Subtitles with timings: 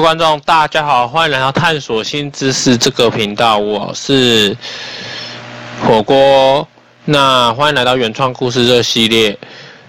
[0.00, 4.56] 观众，大家好，欢迎来到探索新知识这个频道，我是
[5.84, 6.66] 火锅。
[7.04, 9.36] 那欢迎来到原创故事这个系列，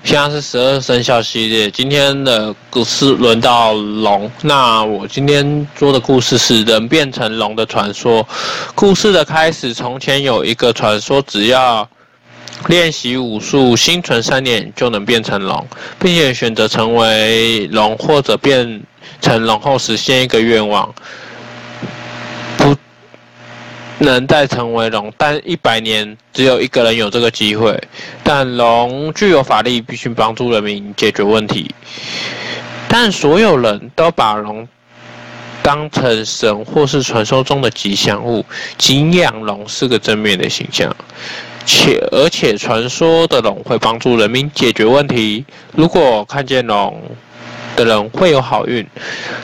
[0.03, 4.29] 现在是十二生肖系列，今天的故事轮到龙。
[4.41, 8.27] 那我今天说的故事是人变成龙的传说。
[8.73, 11.87] 故事的开始，从前有一个传说，只要
[12.67, 15.67] 练习武术，心存善念就能变成龙，
[15.99, 18.81] 并且选择成为龙或者变。
[19.21, 20.93] 成龙后实现一个愿望，
[22.57, 22.75] 不
[23.97, 27.77] 能再成为龙，但一百年只有一个人有这个机会。
[28.23, 31.73] 但龙具有法力，必须帮助人民解决问题。
[32.87, 34.65] 但所有人都把龙
[35.61, 38.45] 当成神或是传说中的吉祥物，
[38.77, 40.95] 敬仰龙是个正面的形象，
[41.71, 45.45] 且而且传说的龙会帮助人民解决问题。
[45.75, 46.99] 如果看见龙，
[47.75, 48.83] 的人会有好运。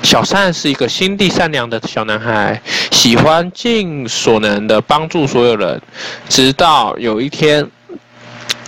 [0.01, 2.59] 小善是一个心地善良的小男孩，
[2.91, 5.79] 喜欢尽所能的帮助所有人。
[6.27, 7.69] 直到有一天，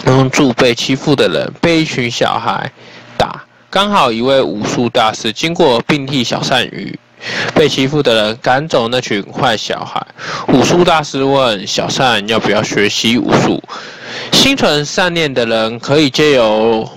[0.05, 2.71] 帮助被欺负的人被一群小孩
[3.17, 6.97] 打，刚好一位武术大师经过，并替小善与
[7.53, 10.05] 被欺负的人赶走那群坏小孩。
[10.47, 13.63] 武术大师问小善要不要学习武术？
[14.31, 16.89] 心存善念的人可以借由。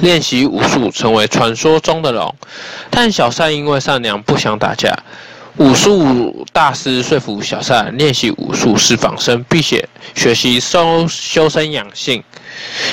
[0.00, 2.32] 练习武术，成为传说中的龙，
[2.88, 4.96] 但小善因为善良不想打架。
[5.56, 12.22] 武术大师说服小善练习武术是防身，并且学习修修身养性。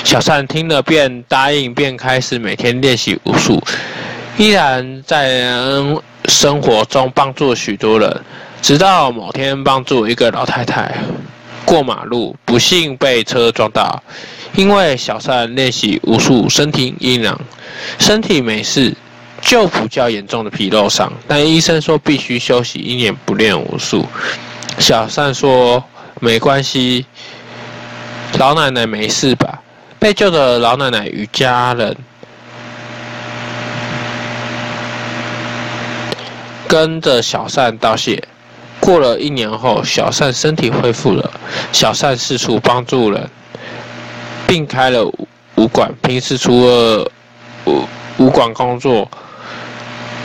[0.02, 3.62] 小善听了便答应，便开始每天练习武术，
[4.38, 5.50] 依然在
[6.26, 8.20] 生活中帮助许多人。
[8.60, 10.92] 直到某天，帮助一个老太太
[11.64, 14.02] 过马路，不幸被车撞到。
[14.54, 17.40] 因为小善练习武术，身体硬朗，
[17.98, 18.94] 身体没事，
[19.40, 21.12] 就比较严重的皮肉伤。
[21.28, 24.04] 但医生说必须休息一年不练武术。
[24.78, 25.82] 小善说
[26.20, 27.06] 没关系，
[28.38, 29.62] 老奶奶没事吧？
[29.98, 31.96] 被救的老奶奶与家人
[36.68, 38.22] 跟着小善道谢。
[38.80, 41.32] 过了一年后，小善身体恢复了。
[41.72, 43.28] 小善四处帮助人。
[44.46, 45.04] 并开了
[45.56, 47.10] 武馆，平时除了
[48.16, 49.10] 武馆工作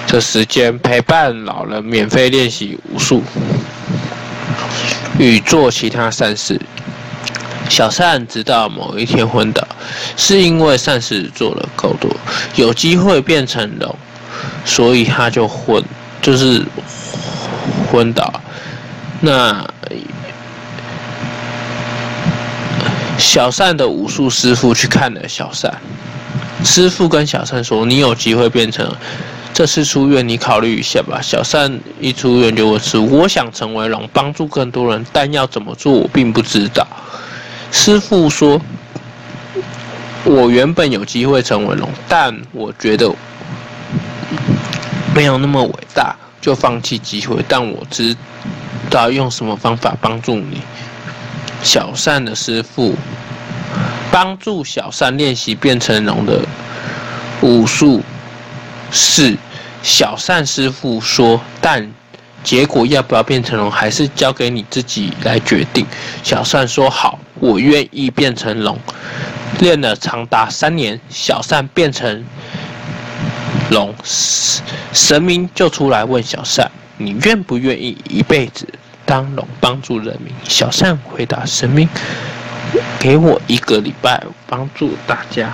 [0.07, 3.23] 的时间，陪伴老人免费练习武术
[5.17, 6.61] 与做其他善事。
[7.67, 9.67] 小善直到某一天昏倒，
[10.15, 12.11] 是因为善事做了够多，
[12.53, 13.95] 有机会变成龙，
[14.63, 15.83] 所以他就昏，
[16.21, 16.63] 就是
[17.91, 18.33] 昏倒。
[19.19, 19.65] 那。
[23.17, 25.71] 小善的武术师傅去看了小善，
[26.65, 28.91] 师傅跟小善说：“你有机会变成，
[29.53, 36.85] 这次出院你考虑一下吧。”小善一出院就问师傅：“我想成为龙，帮助更多人，但要怎么做我并不知道。”
[37.71, 38.59] 师傅说
[40.25, 43.13] ：“我原本有机会成为龙，但我觉得
[45.15, 47.43] 没有那么伟大，就放弃机会。
[47.47, 48.15] 但我知
[48.89, 50.61] 道用什么方法帮助你。”
[51.63, 52.95] 小善的师傅
[54.11, 56.43] 帮助小善练习变成龙的
[57.41, 58.01] 武术，
[58.91, 59.37] 是
[59.83, 61.87] 小善师傅说，但
[62.43, 65.85] 结果要不要变成龙，还是交给你自己来决定。
[66.23, 68.79] 小善说好，我愿意变成龙。
[69.59, 72.25] 练了长达三年，小善变成
[73.71, 73.95] 龙，
[74.91, 78.67] 神明就出来问小善：“你愿不愿意一辈子？”
[79.05, 81.87] 当龙帮助人民，小善回答神明
[82.99, 85.53] ：“给我一个礼拜帮助大家，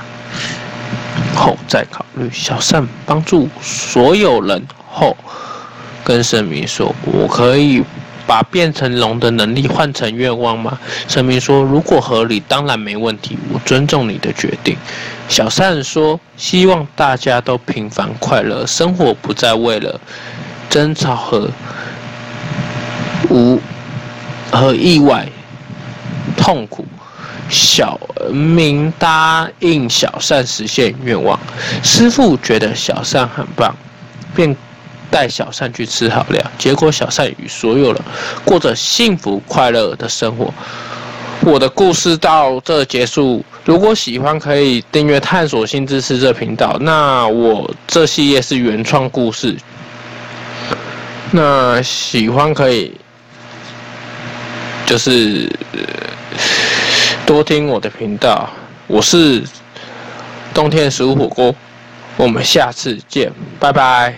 [1.36, 5.16] 后再考虑。”小善帮助所有人后，
[6.04, 7.84] 跟神明说：“我可以
[8.28, 10.78] 把变成龙的能力换成愿望吗？”
[11.08, 14.78] 神明说：“如果合理，当然没问题，我尊重你的决定。”
[15.30, 20.00] 小善说：“希望大家都平凡快乐，生活不再为了
[20.70, 21.50] 争吵和。”
[23.30, 23.60] 无
[24.52, 25.28] 和意外
[26.38, 26.86] 痛苦，
[27.50, 28.00] 小
[28.32, 31.38] 明答应小善实现愿望。
[31.84, 33.76] 师傅觉得小善很棒，
[34.34, 34.56] 便
[35.10, 36.42] 带小善去吃好料。
[36.58, 38.02] 结果小善与所有人
[38.46, 40.54] 过着幸福快乐的生活。
[41.42, 43.44] 我的故事到这结束。
[43.64, 46.78] 如果喜欢，可以订阅“探索新知识”这频道。
[46.80, 49.56] 那我这系列是原创故事。
[51.32, 52.94] 那喜欢可以。
[54.86, 55.52] 就是
[57.26, 58.50] 多听我的频道，
[58.88, 59.44] 我是
[60.54, 61.54] 冬天食物火锅，
[62.16, 64.16] 我们下次见，拜拜。